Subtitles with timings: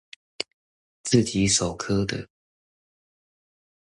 [1.03, 2.27] 自己手刻的